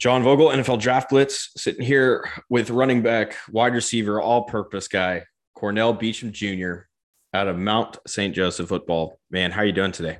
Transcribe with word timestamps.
John 0.00 0.22
Vogel, 0.22 0.48
NFL 0.48 0.80
Draft 0.80 1.10
Blitz, 1.10 1.50
sitting 1.58 1.84
here 1.84 2.26
with 2.48 2.70
running 2.70 3.02
back, 3.02 3.36
wide 3.50 3.74
receiver, 3.74 4.18
all 4.18 4.44
purpose 4.44 4.88
guy, 4.88 5.24
Cornell 5.54 5.94
Beachem 5.94 6.32
Jr. 6.32 6.86
out 7.34 7.48
of 7.48 7.58
Mount 7.58 7.98
St. 8.06 8.34
Joseph 8.34 8.70
football. 8.70 9.20
Man, 9.30 9.50
how 9.50 9.60
are 9.60 9.66
you 9.66 9.72
doing 9.72 9.92
today? 9.92 10.16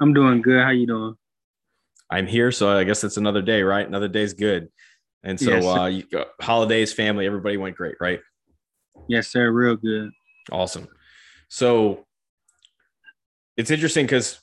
I'm 0.00 0.14
doing 0.14 0.40
good. 0.40 0.62
How 0.64 0.70
you 0.70 0.86
doing? 0.86 1.14
I'm 2.08 2.26
here, 2.26 2.50
so 2.50 2.74
I 2.74 2.84
guess 2.84 3.04
it's 3.04 3.18
another 3.18 3.42
day, 3.42 3.62
right? 3.62 3.86
Another 3.86 4.08
day's 4.08 4.32
good. 4.32 4.70
And 5.22 5.38
so, 5.38 5.50
yes, 5.50 5.64
uh, 5.66 5.84
you 5.84 6.04
got 6.04 6.28
holidays, 6.40 6.90
family, 6.90 7.26
everybody 7.26 7.58
went 7.58 7.76
great, 7.76 7.96
right? 8.00 8.20
Yes, 9.06 9.28
sir. 9.28 9.50
Real 9.50 9.76
good. 9.76 10.12
Awesome. 10.50 10.88
So 11.48 12.06
it's 13.58 13.70
interesting 13.70 14.06
because 14.06 14.40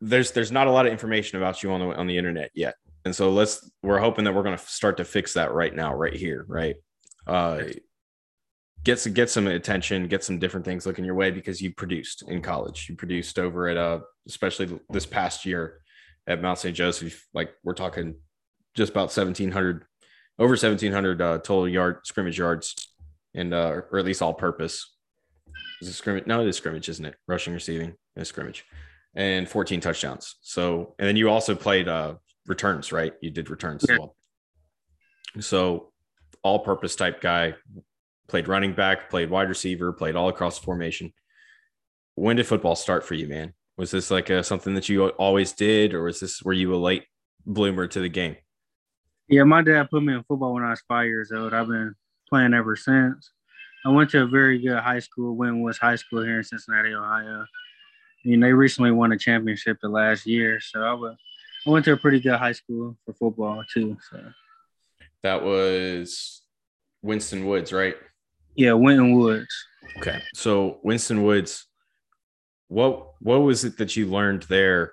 there's 0.00 0.30
there's 0.30 0.50
not 0.50 0.66
a 0.66 0.70
lot 0.70 0.86
of 0.86 0.92
information 0.92 1.36
about 1.36 1.62
you 1.62 1.72
on 1.72 1.80
the 1.80 1.94
on 1.94 2.06
the 2.06 2.16
internet 2.16 2.50
yet. 2.54 2.76
And 3.04 3.14
so 3.14 3.30
let's 3.32 3.70
we're 3.82 3.98
hoping 3.98 4.24
that 4.24 4.34
we're 4.34 4.44
going 4.44 4.56
to 4.56 4.64
start 4.64 4.96
to 4.98 5.04
fix 5.04 5.34
that 5.34 5.52
right 5.52 5.74
now, 5.74 5.94
right 5.94 6.14
here, 6.14 6.44
right? 6.48 6.76
Uh, 7.26 7.62
get 8.84 8.98
some 8.98 9.12
get 9.12 9.30
some 9.30 9.46
attention, 9.46 10.08
get 10.08 10.24
some 10.24 10.38
different 10.38 10.64
things 10.64 10.86
looking 10.86 11.04
your 11.04 11.14
way 11.14 11.30
because 11.30 11.60
you 11.60 11.72
produced 11.72 12.22
in 12.28 12.42
college. 12.42 12.86
You 12.88 12.96
produced 12.96 13.38
over 13.38 13.68
at 13.68 13.76
uh, 13.76 14.00
especially 14.28 14.78
this 14.90 15.06
past 15.06 15.44
year 15.44 15.80
at 16.26 16.42
Mount 16.42 16.58
St. 16.58 16.76
Joseph. 16.76 17.26
Like 17.34 17.50
we're 17.64 17.74
talking 17.74 18.14
just 18.74 18.92
about 18.92 19.12
seventeen 19.12 19.50
hundred, 19.50 19.84
over 20.38 20.56
seventeen 20.56 20.92
hundred 20.92 21.20
uh, 21.20 21.38
total 21.38 21.68
yard 21.68 21.98
scrimmage 22.04 22.38
yards, 22.38 22.88
and 23.34 23.52
uh, 23.52 23.80
or 23.90 23.98
at 23.98 24.04
least 24.04 24.22
all 24.22 24.34
purpose. 24.34 24.94
Is 25.80 25.88
it 25.88 25.94
scrimmage? 25.94 26.26
No, 26.26 26.42
it 26.42 26.48
is 26.48 26.56
scrimmage, 26.56 26.88
isn't 26.88 27.04
it? 27.04 27.16
Rushing, 27.26 27.52
receiving, 27.52 27.94
is 28.16 28.28
scrimmage, 28.28 28.64
and 29.14 29.48
fourteen 29.48 29.80
touchdowns. 29.80 30.36
So, 30.42 30.94
and 30.98 31.08
then 31.08 31.16
you 31.16 31.28
also 31.28 31.54
played 31.54 31.88
uh 31.88 32.14
returns, 32.46 32.92
right? 32.92 33.12
You 33.20 33.30
did 33.30 33.50
returns 33.50 33.84
yeah. 33.88 33.94
as 33.94 33.98
well. 33.98 34.16
So 35.40 35.92
all 36.42 36.58
purpose 36.58 36.96
type 36.96 37.20
guy, 37.20 37.54
played 38.28 38.48
running 38.48 38.74
back, 38.74 39.10
played 39.10 39.30
wide 39.30 39.48
receiver, 39.48 39.92
played 39.92 40.16
all 40.16 40.28
across 40.28 40.58
the 40.58 40.64
formation. 40.64 41.12
When 42.14 42.36
did 42.36 42.46
football 42.46 42.76
start 42.76 43.04
for 43.04 43.14
you, 43.14 43.28
man? 43.28 43.54
Was 43.76 43.90
this 43.90 44.10
like 44.10 44.28
a, 44.30 44.44
something 44.44 44.74
that 44.74 44.88
you 44.88 45.08
always 45.08 45.52
did, 45.52 45.94
or 45.94 46.04
was 46.04 46.20
this 46.20 46.42
were 46.42 46.52
you 46.52 46.74
a 46.74 46.76
late 46.76 47.04
bloomer 47.46 47.86
to 47.86 48.00
the 48.00 48.08
game? 48.08 48.36
Yeah, 49.28 49.44
my 49.44 49.62
dad 49.62 49.88
put 49.90 50.02
me 50.02 50.14
in 50.14 50.22
football 50.24 50.54
when 50.54 50.62
I 50.62 50.70
was 50.70 50.82
five 50.86 51.06
years 51.06 51.32
old. 51.32 51.54
I've 51.54 51.68
been 51.68 51.94
playing 52.28 52.52
ever 52.52 52.76
since. 52.76 53.30
I 53.84 53.88
went 53.88 54.10
to 54.10 54.22
a 54.22 54.26
very 54.26 54.58
good 54.58 54.78
high 54.78 54.98
school, 54.98 55.36
Winton 55.36 55.62
Woods 55.62 55.78
High 55.78 55.96
School 55.96 56.22
here 56.22 56.38
in 56.38 56.44
Cincinnati, 56.44 56.92
Ohio. 56.92 57.44
I 57.44 58.28
mean, 58.28 58.40
they 58.40 58.52
recently 58.52 58.90
won 58.90 59.12
a 59.12 59.18
championship 59.18 59.78
the 59.80 59.88
last 59.88 60.26
year, 60.26 60.60
so 60.60 60.82
I 60.82 60.92
was 60.92 61.16
I 61.66 61.70
went 61.70 61.84
to 61.84 61.92
a 61.92 61.96
pretty 61.96 62.20
good 62.20 62.34
high 62.34 62.52
school 62.52 62.96
for 63.04 63.14
football 63.14 63.62
too. 63.72 63.96
So 64.10 64.20
that 65.22 65.42
was 65.42 66.42
Winston 67.02 67.46
Woods, 67.46 67.72
right? 67.72 67.96
Yeah, 68.56 68.72
Winton 68.72 69.18
Woods. 69.18 69.54
Okay, 69.98 70.22
so 70.34 70.78
Winston 70.82 71.22
Woods, 71.22 71.66
what 72.68 73.12
what 73.20 73.38
was 73.38 73.64
it 73.64 73.78
that 73.78 73.96
you 73.96 74.06
learned 74.06 74.44
there 74.44 74.92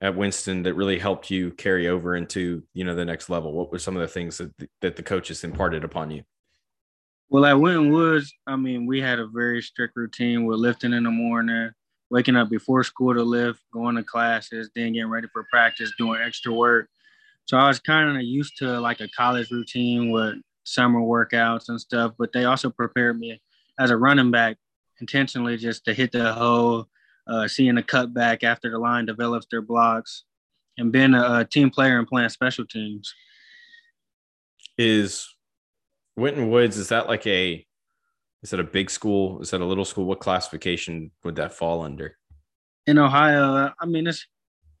at 0.00 0.16
Winston 0.16 0.62
that 0.62 0.74
really 0.74 0.98
helped 0.98 1.30
you 1.30 1.50
carry 1.52 1.88
over 1.88 2.14
into 2.14 2.62
you 2.74 2.84
know 2.84 2.94
the 2.94 3.04
next 3.04 3.28
level? 3.28 3.52
What 3.52 3.72
were 3.72 3.78
some 3.78 3.96
of 3.96 4.02
the 4.02 4.08
things 4.08 4.38
that 4.38 4.56
the, 4.58 4.68
that 4.80 4.96
the 4.96 5.02
coaches 5.02 5.44
imparted 5.44 5.84
upon 5.84 6.10
you? 6.10 6.22
Well, 7.30 7.44
at 7.44 7.60
Winton 7.60 7.90
Woods, 7.90 8.32
I 8.46 8.56
mean, 8.56 8.86
we 8.86 9.00
had 9.00 9.18
a 9.18 9.26
very 9.26 9.60
strict 9.60 9.96
routine. 9.96 10.46
We're 10.46 10.54
lifting 10.54 10.94
in 10.94 11.02
the 11.02 11.10
morning, 11.10 11.70
waking 12.10 12.36
up 12.36 12.48
before 12.48 12.84
school 12.84 13.14
to 13.14 13.22
lift, 13.22 13.60
going 13.72 13.96
to 13.96 14.02
classes, 14.02 14.70
then 14.74 14.92
getting 14.92 15.10
ready 15.10 15.28
for 15.32 15.46
practice, 15.50 15.92
doing 15.98 16.20
extra 16.20 16.52
work. 16.52 16.88
So 17.44 17.56
I 17.56 17.68
was 17.68 17.80
kind 17.80 18.16
of 18.16 18.22
used 18.22 18.56
to 18.58 18.80
like 18.80 19.00
a 19.00 19.08
college 19.08 19.50
routine 19.50 20.10
with 20.10 20.36
summer 20.64 21.00
workouts 21.00 21.68
and 21.68 21.80
stuff, 21.80 22.12
but 22.18 22.32
they 22.32 22.44
also 22.44 22.70
prepared 22.70 23.18
me 23.18 23.40
as 23.78 23.90
a 23.90 23.96
running 23.96 24.30
back 24.30 24.56
intentionally 25.00 25.56
just 25.56 25.84
to 25.84 25.94
hit 25.94 26.12
the 26.12 26.32
hole, 26.32 26.88
uh, 27.26 27.46
seeing 27.48 27.76
the 27.76 27.82
cutback 27.82 28.42
after 28.42 28.70
the 28.70 28.78
line 28.78 29.06
develops 29.06 29.46
their 29.50 29.62
blocks, 29.62 30.24
and 30.76 30.92
being 30.92 31.14
a, 31.14 31.40
a 31.40 31.44
team 31.44 31.70
player 31.70 31.98
and 31.98 32.08
playing 32.08 32.28
special 32.28 32.66
teams. 32.66 33.14
Is 34.76 35.34
Winton 36.16 36.50
Woods, 36.50 36.76
is 36.76 36.88
that 36.88 37.08
like 37.08 37.26
a 37.26 37.64
is 38.42 38.50
that 38.50 38.60
a 38.60 38.64
big 38.64 38.90
school? 38.90 39.40
Is 39.40 39.50
that 39.50 39.60
a 39.60 39.64
little 39.64 39.84
school? 39.84 40.04
What 40.04 40.20
classification 40.20 41.10
would 41.24 41.36
that 41.36 41.52
fall 41.52 41.82
under? 41.82 42.16
In 42.86 42.98
Ohio, 42.98 43.72
I 43.78 43.86
mean 43.86 44.06
it's 44.06 44.26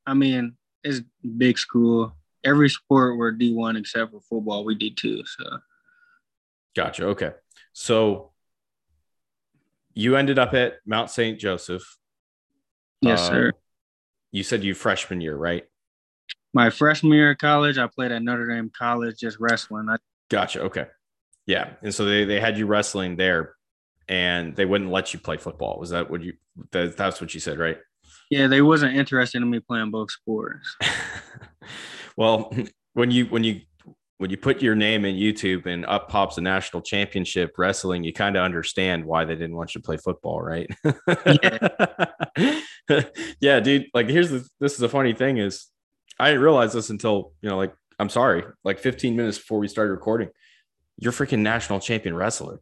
I 0.06 0.14
mean 0.14 0.56
it's 0.84 1.00
big 1.36 1.58
school. 1.58 2.14
Every 2.44 2.70
sport 2.70 3.18
we're 3.18 3.32
D 3.32 3.52
one 3.52 3.76
except 3.76 4.12
for 4.12 4.20
football, 4.20 4.64
we 4.64 4.74
D 4.74 4.94
two. 4.94 5.22
So 5.24 5.44
gotcha. 6.76 7.06
Okay. 7.06 7.32
So 7.72 8.32
you 9.94 10.16
ended 10.16 10.38
up 10.38 10.54
at 10.54 10.74
Mount 10.86 11.10
St. 11.10 11.38
Joseph. 11.38 11.98
Yes, 13.00 13.20
um, 13.28 13.34
sir. 13.34 13.52
You 14.30 14.42
said 14.44 14.62
you 14.62 14.74
freshman 14.74 15.20
year, 15.20 15.36
right? 15.36 15.64
My 16.54 16.70
freshman 16.70 17.12
year 17.12 17.32
of 17.32 17.38
college, 17.38 17.78
I 17.78 17.88
played 17.88 18.12
at 18.12 18.22
Notre 18.22 18.46
Dame 18.48 18.70
College 18.76 19.18
just 19.18 19.38
wrestling. 19.40 19.88
I- 19.88 19.96
gotcha. 20.30 20.62
Okay. 20.62 20.86
Yeah, 21.48 21.70
and 21.82 21.94
so 21.94 22.04
they 22.04 22.24
they 22.24 22.40
had 22.40 22.58
you 22.58 22.66
wrestling 22.66 23.16
there, 23.16 23.54
and 24.06 24.54
they 24.54 24.66
wouldn't 24.66 24.90
let 24.90 25.14
you 25.14 25.18
play 25.18 25.38
football. 25.38 25.78
Was 25.80 25.90
that 25.90 26.10
what 26.10 26.22
you? 26.22 26.34
That, 26.72 26.94
that's 26.96 27.22
what 27.22 27.32
you 27.32 27.40
said, 27.40 27.58
right? 27.58 27.78
Yeah, 28.30 28.48
they 28.48 28.60
wasn't 28.60 28.94
interested 28.94 29.40
in 29.40 29.48
me 29.48 29.58
playing 29.58 29.90
both 29.90 30.10
sports. 30.10 30.76
well, 32.18 32.54
when 32.92 33.10
you 33.10 33.24
when 33.26 33.44
you 33.44 33.62
when 34.18 34.28
you 34.28 34.36
put 34.36 34.60
your 34.60 34.74
name 34.74 35.06
in 35.06 35.16
YouTube 35.16 35.64
and 35.64 35.86
up 35.86 36.10
pops 36.10 36.36
a 36.36 36.42
national 36.42 36.82
championship 36.82 37.54
wrestling, 37.56 38.04
you 38.04 38.12
kind 38.12 38.36
of 38.36 38.42
understand 38.42 39.06
why 39.06 39.24
they 39.24 39.34
didn't 39.34 39.56
want 39.56 39.74
you 39.74 39.80
to 39.80 39.84
play 39.86 39.96
football, 39.96 40.42
right? 40.42 40.68
yeah. 41.26 43.00
yeah, 43.40 43.60
dude. 43.60 43.86
Like, 43.94 44.10
here's 44.10 44.28
the 44.28 44.46
this 44.60 44.74
is 44.74 44.82
a 44.82 44.88
funny 44.88 45.14
thing 45.14 45.38
is 45.38 45.68
I 46.18 46.28
didn't 46.28 46.42
realize 46.42 46.74
this 46.74 46.90
until 46.90 47.32
you 47.40 47.48
know, 47.48 47.56
like, 47.56 47.72
I'm 47.98 48.10
sorry, 48.10 48.44
like 48.64 48.78
15 48.80 49.16
minutes 49.16 49.38
before 49.38 49.58
we 49.58 49.66
started 49.66 49.92
recording 49.92 50.28
you're 50.98 51.12
freaking 51.12 51.38
national 51.38 51.80
champion 51.80 52.14
wrestler. 52.14 52.60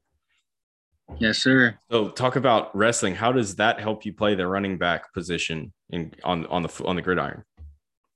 Yes, 1.19 1.38
sir. 1.38 1.78
So 1.91 2.10
talk 2.10 2.36
about 2.36 2.76
wrestling. 2.76 3.14
How 3.14 3.32
does 3.32 3.56
that 3.56 3.80
help 3.80 4.04
you 4.04 4.12
play 4.12 4.34
the 4.34 4.47
running 4.47 4.76
back 4.76 5.12
position 5.14 5.72
in 5.91 6.12
on 6.24 6.47
on 6.47 6.62
the 6.62 6.84
on 6.84 6.97
the 6.97 7.02
gridiron? 7.02 7.44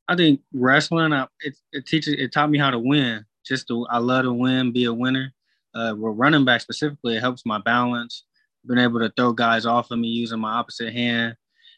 I 0.09 0.17
think 0.17 0.41
wrestling 0.53 1.13
uh, 1.13 1.29
it, 1.41 1.57
it 1.73 1.87
teaches 1.87 2.15
it 2.15 2.33
taught 2.33 2.51
me 2.51 2.59
how 2.59 2.71
to 2.71 2.79
win. 2.79 3.25
Just 3.47 3.69
to 3.69 3.87
I 3.91 3.99
love 3.99 4.25
to 4.25 4.33
win, 4.33 4.73
be 4.73 4.85
a 4.85 4.93
winner. 4.93 5.33
Uh, 5.75 5.95
well, 5.97 6.13
running 6.13 6.45
back 6.45 6.61
specifically, 6.61 7.17
it 7.17 7.21
helps 7.21 7.47
my 7.47 7.59
balance. 7.59 8.25
Being 8.67 8.81
able 8.81 9.01
to 9.01 9.13
throw 9.17 9.33
guys 9.33 9.65
off 9.65 9.91
of 9.91 9.99
me 9.99 10.09
using 10.09 10.41
my 10.41 10.53
opposite 10.53 10.93
hand 10.93 11.37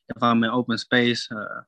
if 0.08 0.20
I'm 0.20 0.42
in 0.42 0.50
open 0.50 0.78
space. 0.78 1.28
Uh, 1.30 1.60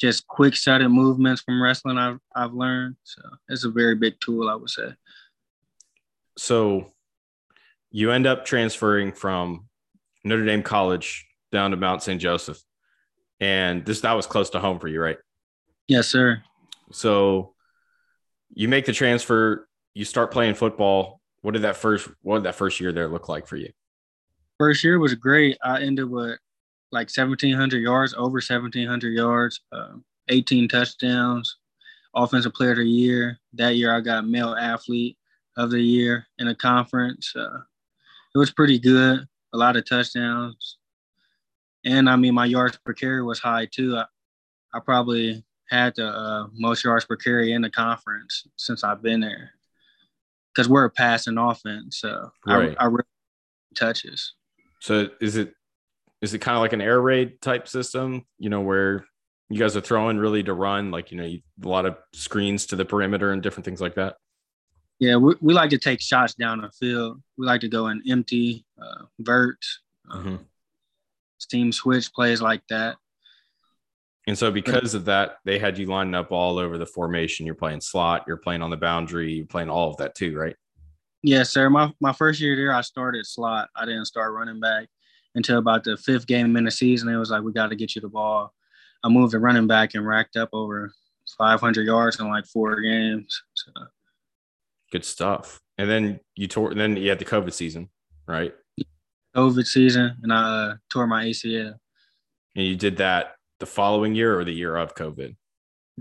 just 0.00 0.26
quick 0.26 0.56
sudden 0.56 0.90
movements 0.90 1.42
from 1.42 1.62
wrestling 1.62 1.98
I've 1.98 2.18
I've 2.34 2.54
learned. 2.54 2.96
So 3.04 3.22
it's 3.48 3.64
a 3.64 3.70
very 3.70 3.94
big 3.94 4.14
tool, 4.20 4.48
I 4.48 4.54
would 4.54 4.70
say 4.70 4.94
so 6.36 6.92
you 7.90 8.10
end 8.10 8.26
up 8.26 8.44
transferring 8.44 9.12
from 9.12 9.66
Notre 10.24 10.44
Dame 10.44 10.62
College 10.62 11.26
down 11.52 11.70
to 11.70 11.76
Mount 11.76 12.02
St. 12.02 12.20
Joseph. 12.20 12.60
And 13.40 13.84
this 13.84 14.00
that 14.00 14.12
was 14.12 14.26
close 14.26 14.50
to 14.50 14.60
home 14.60 14.78
for 14.78 14.88
you, 14.88 15.00
right? 15.00 15.18
Yes, 15.86 16.08
sir. 16.08 16.42
So 16.92 17.54
you 18.52 18.68
make 18.68 18.86
the 18.86 18.92
transfer, 18.92 19.68
you 19.92 20.04
start 20.04 20.30
playing 20.32 20.54
football. 20.54 21.20
What 21.42 21.52
did 21.52 21.62
that 21.62 21.76
first 21.76 22.08
what 22.22 22.38
did 22.38 22.44
that 22.44 22.54
first 22.54 22.80
year 22.80 22.92
there 22.92 23.08
look 23.08 23.28
like 23.28 23.46
for 23.46 23.56
you? 23.56 23.70
First 24.58 24.82
year 24.82 24.98
was 24.98 25.14
great. 25.14 25.58
I 25.62 25.82
ended 25.82 26.08
with 26.10 26.38
like 26.90 27.10
1700 27.14 27.78
yards, 27.78 28.14
over 28.14 28.36
1700 28.36 29.10
yards, 29.10 29.60
uh, 29.72 29.94
18 30.28 30.68
touchdowns, 30.68 31.58
offensive 32.14 32.54
player 32.54 32.70
of 32.70 32.78
the 32.78 32.88
year. 32.88 33.38
That 33.52 33.76
year 33.76 33.94
I 33.94 34.00
got 34.00 34.26
male 34.26 34.54
athlete 34.54 35.18
of 35.56 35.70
the 35.70 35.80
year 35.80 36.26
in 36.38 36.48
a 36.48 36.54
conference. 36.54 37.32
Uh, 37.34 37.60
it 38.34 38.38
was 38.38 38.50
pretty 38.50 38.78
good. 38.78 39.26
A 39.52 39.56
lot 39.56 39.76
of 39.76 39.88
touchdowns, 39.88 40.78
and 41.84 42.10
I 42.10 42.16
mean 42.16 42.34
my 42.34 42.46
yards 42.46 42.78
per 42.84 42.92
carry 42.92 43.22
was 43.22 43.38
high 43.38 43.68
too. 43.70 43.96
I, 43.96 44.04
I 44.74 44.80
probably 44.80 45.44
had 45.70 45.94
the 45.96 46.08
uh, 46.08 46.46
most 46.52 46.84
yards 46.84 47.04
per 47.04 47.16
carry 47.16 47.52
in 47.52 47.62
the 47.62 47.70
conference 47.70 48.46
since 48.56 48.82
I've 48.82 49.02
been 49.02 49.20
there, 49.20 49.52
because 50.52 50.68
we're 50.68 50.84
a 50.84 50.90
passing 50.90 51.38
offense. 51.38 51.98
So 52.00 52.30
right. 52.46 52.76
I, 52.78 52.84
I 52.84 52.86
really 52.86 53.04
touches. 53.76 54.34
So 54.80 55.08
is 55.20 55.36
it 55.36 55.54
is 56.20 56.34
it 56.34 56.40
kind 56.40 56.56
of 56.56 56.62
like 56.62 56.72
an 56.72 56.80
air 56.80 57.00
raid 57.00 57.40
type 57.40 57.68
system? 57.68 58.26
You 58.38 58.50
know 58.50 58.60
where 58.60 59.06
you 59.50 59.58
guys 59.58 59.76
are 59.76 59.80
throwing 59.80 60.16
really 60.16 60.42
to 60.42 60.54
run, 60.54 60.90
like 60.90 61.12
you 61.12 61.16
know 61.16 61.24
you, 61.24 61.40
a 61.64 61.68
lot 61.68 61.86
of 61.86 61.96
screens 62.12 62.66
to 62.66 62.76
the 62.76 62.84
perimeter 62.84 63.30
and 63.30 63.42
different 63.42 63.64
things 63.64 63.80
like 63.80 63.94
that. 63.94 64.16
Yeah, 64.98 65.16
we, 65.16 65.34
we 65.40 65.54
like 65.54 65.70
to 65.70 65.78
take 65.78 66.00
shots 66.00 66.34
down 66.34 66.60
the 66.60 66.70
field. 66.70 67.20
We 67.36 67.46
like 67.46 67.60
to 67.62 67.68
go 67.68 67.88
in 67.88 68.02
empty, 68.08 68.64
uh, 68.80 69.04
vert, 69.18 69.58
um, 70.10 70.24
mm-hmm. 70.24 70.36
steam 71.38 71.72
switch 71.72 72.12
plays 72.12 72.40
like 72.40 72.62
that. 72.70 72.96
And 74.26 74.38
so, 74.38 74.50
because 74.50 74.94
of 74.94 75.04
that, 75.04 75.36
they 75.44 75.58
had 75.58 75.76
you 75.76 75.86
lined 75.86 76.16
up 76.16 76.32
all 76.32 76.58
over 76.58 76.78
the 76.78 76.86
formation. 76.86 77.44
You're 77.44 77.54
playing 77.54 77.82
slot, 77.82 78.24
you're 78.26 78.38
playing 78.38 78.62
on 78.62 78.70
the 78.70 78.76
boundary, 78.76 79.34
you're 79.34 79.46
playing 79.46 79.68
all 79.68 79.90
of 79.90 79.98
that 79.98 80.14
too, 80.14 80.36
right? 80.36 80.56
Yes, 81.22 81.50
sir. 81.50 81.68
My 81.68 81.92
my 82.00 82.12
first 82.12 82.40
year 82.40 82.56
there, 82.56 82.72
I 82.72 82.80
started 82.80 83.26
slot. 83.26 83.68
I 83.76 83.84
didn't 83.84 84.06
start 84.06 84.32
running 84.32 84.60
back 84.60 84.88
until 85.34 85.58
about 85.58 85.84
the 85.84 85.96
fifth 85.96 86.26
game 86.26 86.56
in 86.56 86.64
the 86.64 86.70
season. 86.70 87.08
It 87.08 87.16
was 87.16 87.30
like, 87.30 87.42
we 87.42 87.52
got 87.52 87.68
to 87.68 87.76
get 87.76 87.94
you 87.94 88.00
the 88.00 88.08
ball. 88.08 88.54
I 89.02 89.08
moved 89.08 89.32
to 89.32 89.38
running 89.38 89.66
back 89.66 89.94
and 89.94 90.06
racked 90.06 90.36
up 90.36 90.48
over 90.52 90.92
500 91.36 91.84
yards 91.84 92.20
in 92.20 92.28
like 92.28 92.46
four 92.46 92.80
games. 92.80 93.42
So. 93.54 93.72
Good 94.94 95.04
stuff. 95.04 95.60
And 95.76 95.90
then 95.90 96.20
you 96.36 96.46
tore. 96.46 96.70
And 96.70 96.78
then 96.78 96.96
you 96.96 97.08
had 97.08 97.18
the 97.18 97.24
COVID 97.24 97.52
season, 97.52 97.88
right? 98.28 98.54
COVID 99.34 99.66
season, 99.66 100.16
and 100.22 100.32
I 100.32 100.36
uh, 100.36 100.74
tore 100.88 101.08
my 101.08 101.24
ACL. 101.24 101.74
And 102.54 102.64
you 102.64 102.76
did 102.76 102.98
that 102.98 103.34
the 103.58 103.66
following 103.66 104.14
year 104.14 104.38
or 104.38 104.44
the 104.44 104.52
year 104.52 104.76
of 104.76 104.94
COVID? 104.94 105.34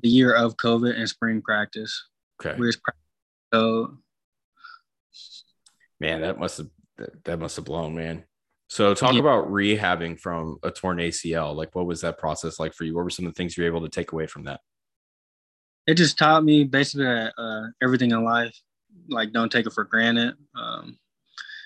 The 0.04 0.10
year 0.10 0.36
of 0.36 0.57
COVID 0.57 0.95
and 0.95 1.10
spring 1.10 1.42
practice. 1.42 2.07
Okay. 2.40 2.56
We 2.60 2.72
so 3.51 3.98
man, 6.00 6.22
that 6.22 6.38
must 6.38 6.60
have 6.60 6.68
that, 6.98 7.24
that 7.24 7.40
must 7.40 7.56
have 7.56 7.66
blown, 7.66 7.95
man. 7.95 8.25
So 8.68 8.94
talk 8.94 9.13
yeah. 9.13 9.22
about 9.22 9.50
rehabbing 9.50 10.19
from 10.19 10.60
a 10.62 10.69
torn 10.69 10.98
ACL. 10.98 11.56
Like 11.56 11.74
what 11.74 11.88
was 11.88 12.01
that 12.01 12.19
process 12.19 12.60
like 12.60 12.75
for 12.75 12.84
you? 12.84 12.94
What 12.94 13.06
were 13.06 13.10
some 13.10 13.25
of 13.25 13.34
the 13.34 13.38
things 13.38 13.57
you 13.57 13.63
were 13.63 13.69
able 13.69 13.81
to 13.81 13.90
take 13.90 14.12
away 14.12 14.28
from 14.28 14.44
that? 14.44 14.60
It 15.88 15.95
just 15.95 16.19
taught 16.19 16.44
me 16.44 16.63
basically 16.63 17.07
uh, 17.07 17.63
everything 17.81 18.12
in 18.12 18.24
life. 18.24 18.56
Like 19.10 19.31
don't 19.34 19.51
take 19.51 19.66
it 19.66 19.74
for 19.74 19.84
granted. 19.84 20.36
Um, 20.56 20.98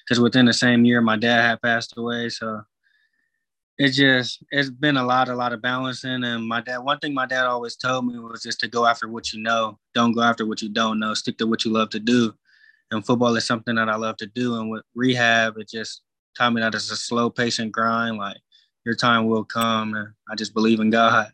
because 0.08 0.22
within 0.22 0.46
the 0.46 0.54
same 0.54 0.86
year, 0.86 1.02
my 1.02 1.18
dad 1.18 1.42
had 1.42 1.62
passed 1.62 1.94
away. 1.98 2.30
So 2.30 2.62
it 3.78 3.90
just 3.90 4.44
it's 4.52 4.70
been 4.70 4.98
a 4.98 5.06
lot, 5.06 5.30
a 5.30 5.36
lot 5.36 5.54
of 5.54 5.62
balancing. 5.62 6.24
And 6.24 6.48
my 6.48 6.62
dad, 6.62 6.80
one 6.80 7.00
thing 7.00 7.14
my 7.14 7.26
dad 7.26 7.46
always 7.46 7.76
told 7.76 8.08
me 8.08 8.18
was 8.18 8.44
just 8.44 8.60
to 8.62 8.68
go 8.68 8.86
after 8.86 9.08
what 9.08 9.34
you 9.34 9.42
know. 9.42 9.78
Don't 9.94 10.14
go 10.14 10.22
after 10.22 10.46
what 10.46 10.62
you 10.62 10.70
don't 10.70 11.00
know. 11.00 11.14
Stick 11.14 11.38
to 11.40 11.48
what 11.48 11.66
you 11.66 11.72
love 11.72 11.90
to 11.90 12.00
do. 12.00 12.34
And 12.92 13.06
football 13.06 13.36
is 13.36 13.46
something 13.46 13.76
that 13.76 13.90
I 13.90 13.96
love 13.96 14.16
to 14.18 14.28
do. 14.28 14.60
And 14.60 14.70
with 14.70 14.84
rehab, 14.96 15.58
it 15.58 15.68
just 15.70 16.02
taught 16.38 16.54
me 16.54 16.62
that 16.62 16.74
it's 16.74 16.92
a 16.92 16.96
slow, 16.96 17.30
patient 17.30 17.74
grind. 17.74 18.18
Like 18.18 18.38
your 18.86 18.96
time 18.96 19.28
will 19.28 19.44
come, 19.44 19.94
and 19.96 20.08
I 20.30 20.36
just 20.36 20.54
believe 20.54 20.80
in 20.80 20.90
God. 20.90 21.30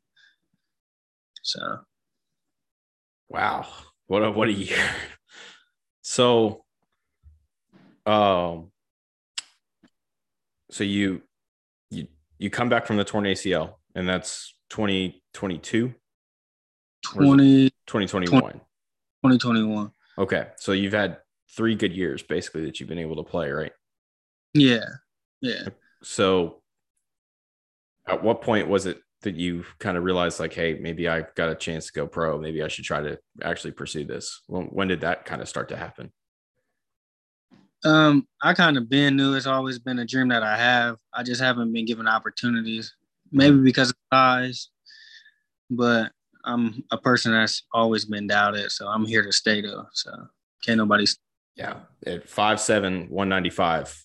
So, 1.44 1.60
wow, 3.30 3.68
what 4.08 4.24
a 4.24 4.32
what 4.32 4.48
a 4.48 4.54
year! 4.54 4.90
So, 6.04 6.66
um, 8.06 8.72
so 10.70 10.84
you 10.84 11.22
you 11.90 12.08
you 12.38 12.50
come 12.50 12.70
back 12.70 12.86
from 12.86 12.98
the 12.98 13.06
torn 13.06 13.24
ACL, 13.24 13.76
and 13.96 14.08
that's 14.08 14.54
2022? 14.70 15.94
20, 17.06 17.70
2021. 17.88 18.42
2021. 18.52 19.92
Okay. 20.18 20.48
So 20.58 20.74
you've 20.74 20.94
had 20.94 21.18
three 21.56 21.76
good 21.76 21.94
years 21.94 22.22
basically 22.22 22.66
that 22.66 22.80
you've 22.80 22.90
been 22.90 23.00
able 23.00 23.16
to 23.18 23.24
play, 23.24 23.52
right? 23.52 23.72
Yeah. 24.54 24.86
Yeah. 25.42 25.68
So 26.02 26.62
at 28.08 28.24
what 28.24 28.42
point 28.42 28.68
was 28.68 28.86
it 28.86 29.02
that 29.24 29.36
you 29.36 29.66
kind 29.80 29.98
of 29.98 30.04
realized 30.04 30.40
like, 30.40 30.54
hey, 30.54 30.78
maybe 30.80 31.10
I 31.10 31.26
got 31.36 31.50
a 31.50 31.56
chance 31.56 31.88
to 31.88 31.94
go 31.94 32.08
pro. 32.08 32.40
Maybe 32.40 32.62
I 32.62 32.68
should 32.68 32.86
try 32.86 33.02
to 33.02 33.20
actually 33.42 33.72
pursue 33.72 34.06
this. 34.06 34.42
When, 34.48 34.66
when 34.66 34.88
did 34.88 35.02
that 35.02 35.26
kind 35.26 35.42
of 35.42 35.50
start 35.50 35.70
to 35.70 35.78
happen? 35.78 36.12
Um, 37.86 38.28
I 38.42 38.54
kind 38.54 38.78
of 38.78 38.90
been 38.90 39.18
knew 39.18 39.36
it's 39.36 39.46
always 39.46 39.80
been 39.80 40.00
a 40.00 40.06
dream 40.06 40.30
that 40.30 40.44
I 40.44 40.58
have. 40.58 40.98
I 41.14 41.24
just 41.24 41.42
haven't 41.42 41.74
been 41.74 41.86
given 41.86 42.08
opportunities, 42.08 42.96
maybe 43.32 43.56
mm-hmm. 43.56 43.66
because 43.66 43.90
of 43.90 43.96
size, 44.14 44.70
but 45.70 46.12
I'm 46.46 46.84
a 46.92 46.98
person 46.98 47.34
that's 47.34 47.64
always 47.74 48.06
been 48.06 48.28
doubted. 48.28 48.72
So 48.72 48.88
I'm 48.88 49.06
here 49.06 49.24
to 49.24 49.32
stay 49.32 49.62
though. 49.62 49.86
So 49.94 50.12
can't 50.66 50.78
nobody. 50.78 51.06
Yeah. 51.56 51.80
At 52.06 52.30
five, 52.30 52.60
seven, 52.60 53.08
195, 53.10 54.04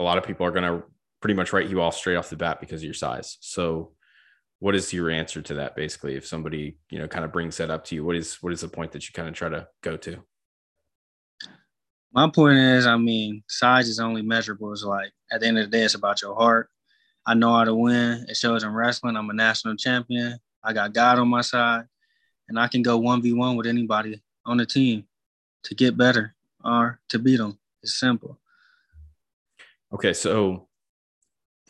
a 0.00 0.04
lot 0.04 0.18
of 0.18 0.24
people 0.24 0.46
are 0.46 0.50
going 0.50 0.64
to 0.64 0.84
pretty 1.20 1.34
much 1.34 1.52
write 1.52 1.68
you 1.68 1.80
off 1.80 1.96
straight 1.96 2.16
off 2.16 2.30
the 2.30 2.36
bat 2.36 2.60
because 2.60 2.80
of 2.80 2.84
your 2.84 2.94
size. 2.94 3.38
So 3.40 3.92
what 4.58 4.74
is 4.74 4.92
your 4.92 5.10
answer 5.10 5.42
to 5.42 5.54
that 5.54 5.76
basically 5.76 6.16
if 6.16 6.26
somebody 6.26 6.78
you 6.90 6.98
know 6.98 7.08
kind 7.08 7.24
of 7.24 7.32
brings 7.32 7.56
that 7.56 7.70
up 7.70 7.84
to 7.84 7.94
you 7.94 8.04
what 8.04 8.16
is 8.16 8.42
what 8.42 8.52
is 8.52 8.60
the 8.60 8.68
point 8.68 8.92
that 8.92 9.06
you 9.06 9.12
kind 9.12 9.28
of 9.28 9.34
try 9.34 9.48
to 9.48 9.66
go 9.82 9.96
to 9.96 10.22
my 12.16 12.30
point 12.30 12.56
is, 12.56 12.86
I 12.86 12.96
mean, 12.96 13.42
size 13.46 13.88
is 13.88 14.00
only 14.00 14.22
measurable. 14.22 14.72
It's 14.72 14.82
like 14.82 15.12
at 15.30 15.40
the 15.40 15.48
end 15.48 15.58
of 15.58 15.66
the 15.66 15.76
day, 15.76 15.84
it's 15.84 15.96
about 15.96 16.22
your 16.22 16.34
heart. 16.34 16.70
I 17.26 17.34
know 17.34 17.52
how 17.52 17.64
to 17.64 17.74
win. 17.74 18.24
It 18.26 18.38
shows 18.38 18.64
in 18.64 18.72
wrestling. 18.72 19.18
I'm 19.18 19.28
a 19.28 19.34
national 19.34 19.76
champion. 19.76 20.38
I 20.64 20.72
got 20.72 20.94
God 20.94 21.18
on 21.18 21.28
my 21.28 21.42
side, 21.42 21.84
and 22.48 22.58
I 22.58 22.68
can 22.68 22.80
go 22.80 22.96
one 22.96 23.20
v 23.20 23.34
one 23.34 23.54
with 23.54 23.66
anybody 23.66 24.22
on 24.46 24.56
the 24.56 24.64
team 24.64 25.04
to 25.64 25.74
get 25.74 25.98
better 25.98 26.34
or 26.64 27.00
to 27.10 27.18
beat 27.18 27.36
them. 27.36 27.58
It's 27.82 28.00
simple. 28.00 28.38
Okay, 29.92 30.14
so 30.14 30.65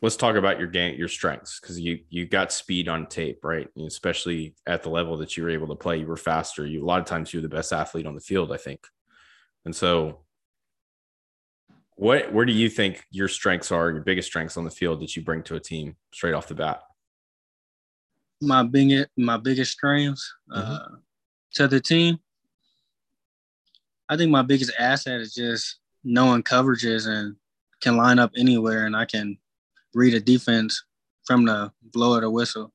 let's 0.02 0.16
talk 0.16 0.37
about 0.37 0.58
your 0.58 0.69
game, 0.69 0.98
your 0.98 1.08
strengths, 1.08 1.58
because 1.60 1.81
you 1.81 2.00
you 2.08 2.26
got 2.26 2.52
speed 2.52 2.88
on 2.88 3.06
tape, 3.06 3.44
right? 3.44 3.69
especially 3.78 4.54
at 4.66 4.82
the 4.82 4.90
level 4.90 5.16
that 5.19 5.37
you 5.37 5.43
were 5.43 5.50
able 5.50 5.69
to 5.69 5.75
play, 5.75 5.98
you 5.98 6.06
were 6.06 6.16
faster. 6.16 6.66
You 6.66 6.84
a 6.84 6.87
lot 6.87 7.00
of 7.00 7.06
times 7.06 7.32
you 7.32 7.38
were 7.38 7.48
the 7.48 7.54
best 7.54 7.72
athlete 7.72 8.06
on 8.06 8.14
the 8.14 8.20
field, 8.20 8.52
I 8.52 8.56
think. 8.56 8.87
And 9.64 9.75
so 9.75 10.20
what 11.96 12.32
where 12.32 12.44
do 12.44 12.52
you 12.52 12.69
think 12.69 13.04
your 13.10 13.28
strengths 13.28 13.72
are, 13.72 13.90
your 13.90 14.02
biggest 14.02 14.28
strengths 14.28 14.56
on 14.56 14.64
the 14.64 14.70
field 14.70 15.00
that 15.00 15.16
you 15.16 15.22
bring 15.22 15.43
to 15.44 15.56
a 15.56 15.60
team 15.60 15.96
straight 16.12 16.34
off 16.34 16.48
the 16.48 16.54
bat? 16.54 16.82
My 18.40 18.62
biggest 18.62 19.08
my 19.16 19.38
biggest 19.38 19.72
strengths 19.72 20.32
mm-hmm. 20.50 20.72
uh, 20.72 20.96
to 21.54 21.69
the 21.69 21.81
team. 21.81 22.19
I 24.08 24.16
think 24.16 24.31
my 24.31 24.43
biggest 24.43 24.72
asset 24.78 25.20
is 25.20 25.34
just 25.34 25.78
knowing 26.04 26.43
coverages 26.43 27.08
and 27.08 27.34
can 27.81 27.96
line 27.96 28.19
up 28.19 28.31
anywhere, 28.37 28.87
and 28.87 28.94
I 28.94 29.06
can 29.06 29.38
read 29.96 30.14
a 30.14 30.20
defense 30.20 30.84
from 31.25 31.44
the 31.46 31.72
blow 31.82 32.14
of 32.14 32.20
the 32.20 32.31
whistle. 32.31 32.72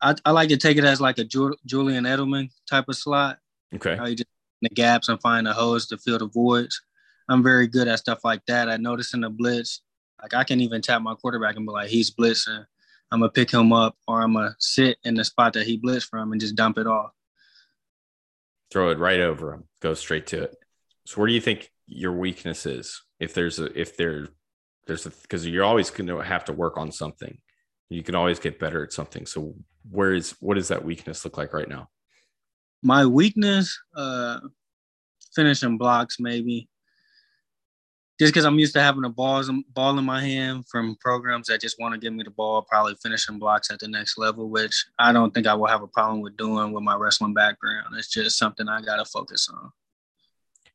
I, 0.00 0.14
I 0.24 0.30
like 0.30 0.48
to 0.50 0.56
take 0.56 0.76
it 0.76 0.84
as 0.84 1.00
like 1.00 1.18
a 1.18 1.24
Julian 1.24 2.04
Edelman 2.04 2.50
type 2.68 2.88
of 2.88 2.96
slot. 2.96 3.38
Okay. 3.74 3.96
How 3.96 4.06
you 4.06 4.16
just 4.16 4.28
the 4.62 4.68
gaps 4.70 5.08
and 5.08 5.20
find 5.20 5.46
the 5.46 5.52
holes 5.52 5.86
to 5.86 5.98
fill 5.98 6.18
the 6.18 6.26
voids. 6.26 6.80
I'm 7.28 7.42
very 7.42 7.66
good 7.66 7.88
at 7.88 7.98
stuff 7.98 8.24
like 8.24 8.40
that. 8.46 8.70
I 8.70 8.76
notice 8.76 9.14
in 9.14 9.20
the 9.20 9.30
blitz, 9.30 9.82
like 10.22 10.32
I 10.32 10.44
can 10.44 10.60
even 10.60 10.80
tap 10.80 11.02
my 11.02 11.14
quarterback 11.14 11.56
and 11.56 11.66
be 11.66 11.72
like, 11.72 11.88
he's 11.88 12.10
blitzing. 12.10 12.64
I'm 13.12 13.20
gonna 13.20 13.30
pick 13.30 13.50
him 13.50 13.72
up, 13.72 13.96
or 14.08 14.22
I'm 14.22 14.34
gonna 14.34 14.56
sit 14.58 14.98
in 15.04 15.14
the 15.14 15.24
spot 15.24 15.52
that 15.54 15.66
he 15.66 15.78
blitzed 15.78 16.08
from 16.08 16.32
and 16.32 16.40
just 16.40 16.56
dump 16.56 16.78
it 16.78 16.86
off. 16.86 17.10
Throw 18.72 18.90
it 18.90 18.98
right 18.98 19.20
over 19.20 19.52
him. 19.52 19.64
Go 19.80 19.94
straight 19.94 20.26
to 20.28 20.44
it. 20.44 20.56
So 21.04 21.20
where 21.20 21.28
do 21.28 21.34
you 21.34 21.40
think 21.40 21.70
your 21.86 22.12
weakness 22.12 22.66
is? 22.66 23.02
If 23.20 23.34
there's 23.34 23.58
a 23.58 23.78
if 23.78 23.96
there 23.96 24.28
there's 24.86 25.06
because 25.06 25.46
you're 25.46 25.64
always 25.64 25.90
gonna 25.90 26.22
have 26.22 26.44
to 26.46 26.52
work 26.52 26.76
on 26.76 26.92
something. 26.92 27.38
You 27.88 28.02
can 28.02 28.14
always 28.14 28.38
get 28.38 28.58
better 28.58 28.84
at 28.84 28.92
something. 28.92 29.26
So 29.26 29.54
where 29.90 30.14
is 30.14 30.32
what 30.40 30.54
does 30.54 30.68
that 30.68 30.84
weakness 30.84 31.24
look 31.24 31.36
like 31.36 31.52
right 31.52 31.68
now? 31.68 31.88
My 32.82 33.06
weakness, 33.06 33.78
uh 33.96 34.40
finishing 35.34 35.76
blocks 35.76 36.16
maybe 36.18 36.66
just 38.18 38.32
because 38.32 38.46
I'm 38.46 38.58
used 38.58 38.72
to 38.74 38.80
having 38.80 39.04
a 39.04 39.10
balls 39.10 39.50
ball 39.74 39.98
in 39.98 40.04
my 40.04 40.22
hand 40.22 40.64
from 40.68 40.96
programs 41.00 41.48
that 41.48 41.60
just 41.60 41.78
want 41.78 41.92
to 41.92 42.00
give 42.00 42.14
me 42.14 42.24
the 42.24 42.30
ball, 42.30 42.62
probably 42.62 42.94
finishing 43.02 43.38
blocks 43.38 43.70
at 43.70 43.78
the 43.78 43.88
next 43.88 44.16
level, 44.16 44.48
which 44.48 44.86
I 44.98 45.12
don't 45.12 45.34
think 45.34 45.46
I 45.46 45.54
will 45.54 45.66
have 45.66 45.82
a 45.82 45.88
problem 45.88 46.22
with 46.22 46.36
doing 46.36 46.72
with 46.72 46.82
my 46.82 46.96
wrestling 46.96 47.34
background. 47.34 47.94
It's 47.96 48.08
just 48.08 48.38
something 48.38 48.68
I 48.68 48.80
got 48.80 48.96
to 48.96 49.04
focus 49.04 49.48
on. 49.52 49.70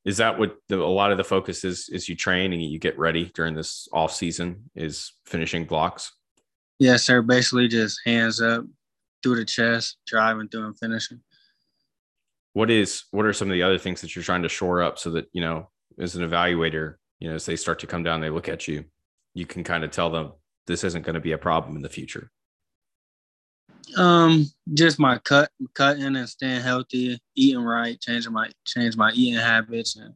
Is 0.04 0.18
that 0.18 0.40
what 0.40 0.58
the, 0.68 0.82
a 0.82 0.86
lot 0.86 1.12
of 1.12 1.18
the 1.18 1.24
focus 1.24 1.64
is? 1.64 1.90
Is 1.90 2.10
you 2.10 2.16
train 2.16 2.54
and 2.54 2.62
you 2.62 2.80
get 2.80 2.98
ready 2.98 3.32
during 3.36 3.54
this 3.54 3.88
off 3.94 4.14
season? 4.14 4.70
Is 4.76 5.14
finishing 5.26 5.66
blocks? 5.66 6.12
Yes, 6.80 7.04
sir. 7.04 7.22
Basically, 7.22 7.68
just 7.68 8.00
hands 8.06 8.42
up 8.42 8.66
through 9.22 9.36
the 9.36 9.46
chest, 9.46 9.98
driving 10.08 10.48
through 10.48 10.66
and 10.66 10.80
finishing. 10.80 11.22
What 12.54 12.72
is? 12.72 13.04
What 13.12 13.26
are 13.26 13.34
some 13.34 13.50
of 13.50 13.54
the 13.54 13.64
other 13.64 13.78
things 13.78 14.02
that 14.02 14.16
you're 14.16 14.24
trying 14.24 14.44
to 14.44 14.50
shore 14.50 14.82
up 14.82 14.98
so 14.98 15.12
that 15.12 15.28
you 15.34 15.42
know, 15.42 15.70
as 16.00 16.16
an 16.16 16.28
evaluator, 16.28 16.96
you 17.20 17.30
know, 17.30 17.36
as 17.36 17.46
they 17.46 17.56
start 17.56 17.80
to 17.80 17.88
come 17.88 18.04
down, 18.04 18.22
they 18.22 18.32
look 18.32 18.50
at 18.50 18.68
you, 18.68 18.86
you 19.36 19.46
can 19.46 19.64
kind 19.64 19.84
of 19.84 19.92
tell 19.92 20.10
them 20.10 20.32
this 20.68 20.84
isn't 20.84 21.06
going 21.06 21.14
to 21.14 21.22
be 21.22 21.32
a 21.32 21.38
problem 21.38 21.76
in 21.76 21.82
the 21.82 21.90
future. 21.90 22.32
Um, 23.98 24.46
just 24.74 25.00
my 25.00 25.18
cut, 25.20 25.50
cutting 25.74 26.16
and 26.16 26.30
staying 26.30 26.62
healthy, 26.62 27.20
eating 27.36 27.64
right, 27.64 28.00
changing 28.00 28.34
my 28.34 28.50
change 28.66 28.96
my 28.96 29.12
eating 29.12 29.40
habits 29.40 29.96
and 29.96 30.14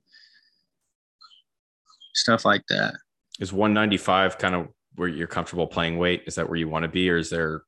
stuff 2.13 2.45
like 2.45 2.63
that. 2.69 2.95
Is 3.39 3.51
195 3.51 4.37
kind 4.37 4.55
of 4.55 4.67
where 4.95 5.09
you're 5.09 5.27
comfortable 5.27 5.67
playing 5.67 5.97
weight? 5.97 6.23
Is 6.25 6.35
that 6.35 6.47
where 6.47 6.57
you 6.57 6.69
want 6.69 6.83
to 6.83 6.89
be, 6.89 7.09
or 7.09 7.17
is 7.17 7.29
there 7.29 7.63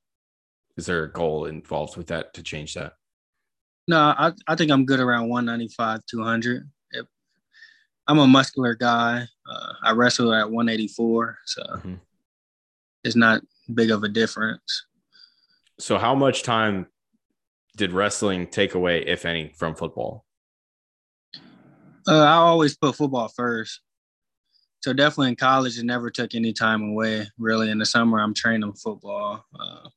is 0.77 0.85
there 0.85 1.03
a 1.03 1.11
goal 1.11 1.45
involved 1.45 1.97
with 1.97 2.07
that 2.07 2.33
to 2.35 2.43
change 2.43 2.73
that? 2.75 2.93
No, 3.87 3.97
I, 3.97 4.33
I 4.47 4.55
think 4.55 4.71
I'm 4.71 4.85
good 4.85 4.99
around 4.99 5.29
195, 5.29 6.01
200. 6.09 6.69
If, 6.91 7.05
I'm 8.07 8.19
a 8.19 8.27
muscular 8.27 8.75
guy. 8.75 9.25
Uh, 9.49 9.73
I 9.83 9.91
wrestle 9.91 10.33
at 10.33 10.49
184, 10.51 11.37
so 11.45 11.61
mm-hmm. 11.63 11.93
it's 13.03 13.15
not 13.15 13.41
big 13.73 13.91
of 13.91 14.03
a 14.03 14.09
difference. 14.09 14.85
So, 15.79 15.97
how 15.97 16.15
much 16.15 16.43
time 16.43 16.87
did 17.75 17.93
wrestling 17.93 18.47
take 18.47 18.73
away, 18.73 19.05
if 19.05 19.25
any, 19.25 19.53
from 19.55 19.75
football? 19.75 20.25
Uh, 22.07 22.23
I 22.23 22.33
always 22.35 22.75
put 22.75 22.95
football 22.95 23.27
first. 23.27 23.81
So 24.81 24.93
definitely 24.93 25.29
in 25.29 25.35
college, 25.35 25.77
it 25.77 25.85
never 25.85 26.09
took 26.09 26.33
any 26.33 26.53
time 26.53 26.81
away. 26.81 27.27
Really, 27.37 27.69
in 27.69 27.77
the 27.77 27.85
summer, 27.85 28.19
I'm 28.19 28.33
training 28.33 28.73
football. 28.73 29.43
Uh, 29.59 29.89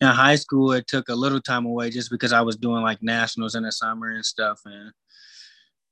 in 0.00 0.08
high 0.08 0.36
school, 0.36 0.72
it 0.72 0.86
took 0.86 1.08
a 1.08 1.14
little 1.14 1.40
time 1.40 1.66
away 1.66 1.90
just 1.90 2.10
because 2.10 2.32
I 2.32 2.42
was 2.42 2.56
doing 2.56 2.82
like 2.82 3.02
nationals 3.02 3.54
in 3.54 3.62
the 3.64 3.72
summer 3.72 4.10
and 4.10 4.24
stuff, 4.24 4.60
and 4.64 4.92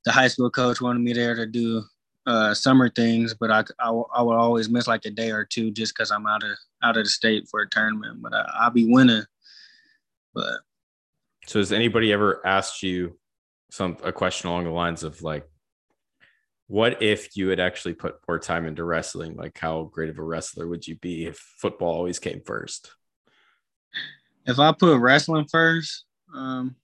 the 0.05 0.13
high 0.13 0.29
school 0.29 0.51
coach 0.51 0.81
wanted 0.81 1.01
me 1.01 1.15
there 1.15 1.35
to 1.35 1.47
do 1.47 1.83
uh, 2.27 2.55
summer 2.55 2.89
things, 2.89 3.35
but 3.35 3.51
I, 3.51 3.65
I, 3.79 3.91
I 4.15 4.23
would 4.23 4.37
always 4.37 4.69
miss 4.69 4.87
like 4.87 5.05
a 5.05 5.11
day 5.11 5.31
or 5.31 5.45
two 5.45 5.71
just 5.71 5.95
because 5.95 6.11
I'm 6.11 6.27
out 6.27 6.43
of 6.43 6.57
out 6.83 6.97
of 6.97 7.05
the 7.05 7.11
state 7.11 7.49
for 7.49 7.61
a 7.61 7.69
tournament. 7.69 8.23
But 8.23 8.35
I, 8.35 8.51
I'll 8.61 8.71
be 8.71 8.91
winning. 8.91 9.25
But 10.35 10.61
so, 11.47 11.59
has 11.59 11.73
anybody 11.73 12.13
ever 12.13 12.45
asked 12.47 12.83
you 12.83 13.19
some 13.71 13.97
a 14.03 14.13
question 14.13 14.49
along 14.49 14.65
the 14.65 14.71
lines 14.71 15.05
of 15.05 15.23
like, 15.23 15.47
what 16.67 17.03
if 17.03 17.37
you 17.37 17.49
had 17.49 17.61
actually 17.61 17.95
put 17.95 18.17
more 18.27 18.39
time 18.39 18.67
into 18.67 18.85
wrestling? 18.85 19.37
Like, 19.37 19.59
how 19.59 19.85
great 19.93 20.09
of 20.09 20.19
a 20.19 20.23
wrestler 20.23 20.67
would 20.67 20.87
you 20.87 20.97
be 20.97 21.27
if 21.27 21.37
football 21.37 21.95
always 21.95 22.19
came 22.19 22.41
first? 22.41 22.91
If 24.47 24.59
I 24.59 24.73
put 24.73 24.99
wrestling 24.99 25.47
first, 25.51 26.05
um, 26.35 26.77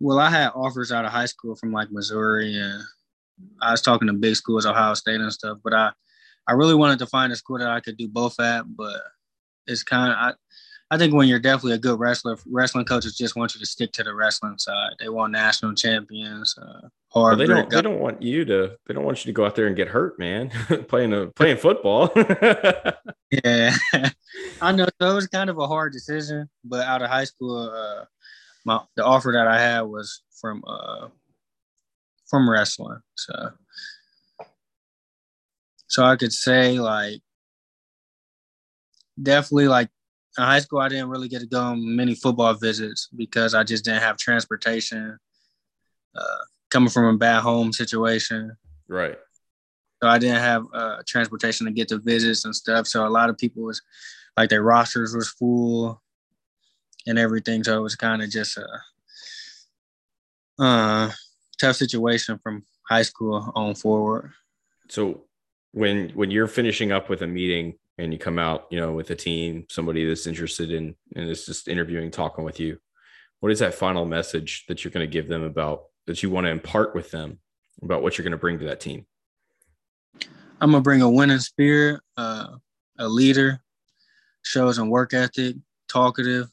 well, 0.00 0.18
I 0.18 0.30
had 0.30 0.50
offers 0.54 0.92
out 0.92 1.04
of 1.04 1.12
high 1.12 1.26
school 1.26 1.54
from 1.54 1.72
like 1.72 1.92
Missouri, 1.92 2.56
and 2.56 2.82
I 3.60 3.72
was 3.72 3.82
talking 3.82 4.08
to 4.08 4.14
big 4.14 4.36
schools, 4.36 4.66
Ohio 4.66 4.94
State 4.94 5.20
and 5.20 5.32
stuff. 5.32 5.58
But 5.62 5.74
I, 5.74 5.90
I 6.46 6.52
really 6.52 6.74
wanted 6.74 6.98
to 7.00 7.06
find 7.06 7.32
a 7.32 7.36
school 7.36 7.58
that 7.58 7.68
I 7.68 7.80
could 7.80 7.96
do 7.96 8.08
both 8.08 8.38
at. 8.40 8.64
But 8.76 9.00
it's 9.66 9.82
kind 9.82 10.12
of 10.12 10.18
I, 10.18 10.32
I 10.92 10.98
think 10.98 11.14
when 11.14 11.28
you're 11.28 11.38
definitely 11.38 11.74
a 11.74 11.78
good 11.78 12.00
wrestler, 12.00 12.36
wrestling 12.46 12.84
coaches 12.84 13.16
just 13.16 13.36
want 13.36 13.54
you 13.54 13.60
to 13.60 13.66
stick 13.66 13.92
to 13.92 14.02
the 14.02 14.12
wrestling 14.12 14.58
side. 14.58 14.94
They 14.98 15.08
want 15.08 15.32
national 15.32 15.74
champions. 15.74 16.56
Uh, 16.60 16.88
hard. 17.10 17.30
Well, 17.30 17.36
they 17.36 17.46
don't. 17.46 17.70
They 17.70 17.80
don't 17.80 18.00
want 18.00 18.20
you 18.20 18.44
to. 18.44 18.76
They 18.86 18.94
don't 18.94 19.04
want 19.04 19.24
you 19.24 19.28
to 19.28 19.32
go 19.32 19.46
out 19.46 19.54
there 19.54 19.68
and 19.68 19.76
get 19.76 19.86
hurt, 19.86 20.18
man. 20.18 20.50
playing 20.88 21.12
a 21.12 21.28
playing 21.28 21.58
football. 21.58 22.10
yeah, 23.44 23.76
I 24.60 24.72
know. 24.72 24.88
So 25.00 25.10
it 25.12 25.14
was 25.14 25.28
kind 25.28 25.48
of 25.48 25.58
a 25.58 25.66
hard 25.68 25.92
decision, 25.92 26.50
but 26.64 26.84
out 26.84 27.02
of 27.02 27.08
high 27.08 27.24
school, 27.24 27.70
uh, 27.72 28.04
my 28.64 28.80
the 28.96 29.04
offer 29.04 29.30
that 29.32 29.46
I 29.46 29.60
had 29.60 29.82
was 29.82 30.22
from 30.40 30.64
uh 30.66 31.06
from 32.30 32.48
wrestling. 32.48 33.00
So 33.16 33.50
so 35.88 36.04
I 36.04 36.16
could 36.16 36.32
say 36.32 36.78
like 36.78 37.20
definitely 39.20 39.68
like 39.68 39.88
in 40.38 40.44
high 40.44 40.60
school, 40.60 40.78
I 40.78 40.88
didn't 40.88 41.10
really 41.10 41.28
get 41.28 41.40
to 41.40 41.46
go 41.46 41.60
on 41.60 41.96
many 41.96 42.14
football 42.14 42.54
visits 42.54 43.08
because 43.16 43.54
I 43.54 43.64
just 43.64 43.84
didn't 43.84 44.02
have 44.02 44.16
transportation. 44.16 45.18
Uh, 46.16 46.44
coming 46.70 46.88
from 46.88 47.04
a 47.04 47.18
bad 47.18 47.40
home 47.42 47.72
situation, 47.72 48.56
right? 48.88 49.16
So 50.02 50.08
I 50.08 50.18
didn't 50.18 50.40
have 50.40 50.64
uh, 50.72 51.02
transportation 51.06 51.66
to 51.66 51.72
get 51.72 51.88
to 51.88 51.98
visits 51.98 52.44
and 52.44 52.54
stuff. 52.54 52.86
So 52.86 53.06
a 53.06 53.10
lot 53.10 53.28
of 53.28 53.36
people 53.36 53.64
was 53.64 53.82
like 54.36 54.48
their 54.48 54.62
rosters 54.62 55.14
was 55.14 55.28
full 55.28 56.00
and 57.06 57.18
everything. 57.18 57.62
So 57.64 57.76
it 57.76 57.82
was 57.82 57.96
kind 57.96 58.22
of 58.22 58.30
just 58.30 58.56
a 58.56 58.66
uh, 60.62 61.10
tough 61.60 61.76
situation 61.76 62.38
from 62.42 62.64
high 62.88 63.02
school 63.02 63.52
on 63.54 63.74
forward. 63.74 64.32
So 64.88 65.24
when 65.72 66.10
when 66.10 66.30
you're 66.30 66.48
finishing 66.48 66.92
up 66.92 67.08
with 67.08 67.22
a 67.22 67.26
meeting 67.26 67.74
and 67.98 68.12
you 68.12 68.18
come 68.18 68.38
out, 68.38 68.66
you 68.70 68.80
know, 68.80 68.92
with 68.92 69.10
a 69.10 69.16
team, 69.16 69.66
somebody 69.68 70.06
that's 70.06 70.26
interested 70.26 70.72
in 70.72 70.94
and 71.14 71.28
is 71.28 71.46
just 71.46 71.68
interviewing, 71.68 72.10
talking 72.10 72.44
with 72.44 72.58
you, 72.58 72.78
what 73.40 73.52
is 73.52 73.58
that 73.58 73.74
final 73.74 74.04
message 74.04 74.64
that 74.68 74.84
you're 74.84 74.90
going 74.90 75.06
to 75.06 75.12
give 75.12 75.28
them 75.28 75.42
about 75.42 75.84
that 76.06 76.22
you 76.22 76.30
want 76.30 76.46
to 76.46 76.50
impart 76.50 76.94
with 76.94 77.10
them 77.10 77.38
about 77.82 78.02
what 78.02 78.16
you're 78.16 78.24
going 78.24 78.32
to 78.32 78.38
bring 78.38 78.58
to 78.58 78.66
that 78.66 78.80
team? 78.80 79.06
I'm 80.60 80.72
gonna 80.72 80.82
bring 80.82 81.00
a 81.00 81.08
winning 81.08 81.38
spirit, 81.38 82.00
uh, 82.18 82.48
a 82.98 83.08
leader, 83.08 83.60
shows 84.42 84.76
and 84.76 84.90
work 84.90 85.14
ethic, 85.14 85.56
talkative, 85.88 86.48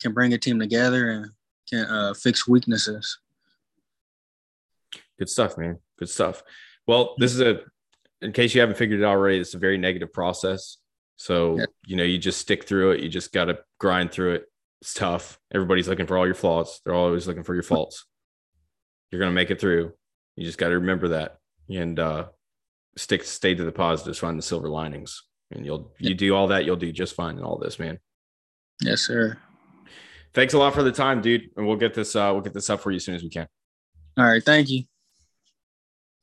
can 0.00 0.12
bring 0.12 0.32
a 0.32 0.38
team 0.38 0.58
together 0.58 1.10
and 1.10 1.30
can 1.68 1.84
uh, 1.84 2.14
fix 2.14 2.48
weaknesses. 2.48 3.18
Good 5.18 5.28
stuff, 5.28 5.58
man. 5.58 5.78
Good 5.98 6.08
stuff. 6.08 6.42
Well, 6.86 7.14
this 7.18 7.34
is 7.34 7.40
a 7.40 7.60
in 8.20 8.32
case 8.32 8.54
you 8.54 8.60
haven't 8.60 8.76
figured 8.76 9.00
it 9.00 9.04
out 9.04 9.10
already, 9.10 9.38
it's 9.38 9.54
a 9.54 9.58
very 9.58 9.78
negative 9.78 10.12
process. 10.12 10.78
So, 11.16 11.58
yeah. 11.58 11.66
you 11.86 11.96
know, 11.96 12.04
you 12.04 12.18
just 12.18 12.40
stick 12.40 12.64
through 12.64 12.92
it. 12.92 13.00
You 13.00 13.08
just 13.08 13.32
got 13.32 13.46
to 13.46 13.58
grind 13.78 14.12
through 14.12 14.34
it. 14.34 14.44
It's 14.80 14.94
tough. 14.94 15.38
Everybody's 15.52 15.88
looking 15.88 16.06
for 16.06 16.16
all 16.16 16.26
your 16.26 16.34
flaws. 16.34 16.80
They're 16.84 16.94
always 16.94 17.26
looking 17.26 17.42
for 17.42 17.54
your 17.54 17.62
faults. 17.62 18.06
You're 19.10 19.18
going 19.18 19.30
to 19.30 19.34
make 19.34 19.50
it 19.50 19.60
through. 19.60 19.92
You 20.36 20.44
just 20.44 20.58
got 20.58 20.68
to 20.68 20.74
remember 20.74 21.08
that 21.08 21.38
and 21.68 21.98
uh, 21.98 22.26
stick, 22.96 23.24
stay 23.24 23.54
to 23.54 23.64
the 23.64 23.72
positives, 23.72 24.18
find 24.18 24.38
the 24.38 24.42
silver 24.42 24.68
linings. 24.68 25.24
And 25.50 25.64
you'll, 25.64 25.92
yeah. 25.98 26.10
you 26.10 26.14
do 26.14 26.34
all 26.34 26.48
that, 26.48 26.64
you'll 26.64 26.76
do 26.76 26.92
just 26.92 27.14
fine 27.14 27.36
in 27.36 27.42
all 27.42 27.58
this, 27.58 27.78
man. 27.78 27.98
Yes, 28.80 29.00
sir. 29.00 29.36
Thanks 30.34 30.54
a 30.54 30.58
lot 30.58 30.74
for 30.74 30.84
the 30.84 30.92
time, 30.92 31.20
dude. 31.20 31.50
And 31.56 31.66
we'll 31.66 31.76
get 31.76 31.94
this, 31.94 32.14
uh, 32.14 32.30
we'll 32.32 32.42
get 32.42 32.54
this 32.54 32.70
up 32.70 32.80
for 32.80 32.92
you 32.92 32.96
as 32.96 33.04
soon 33.04 33.16
as 33.16 33.22
we 33.22 33.30
can. 33.30 33.48
All 34.16 34.24
right. 34.24 34.42
Thank 34.44 34.68
you. 34.68 34.84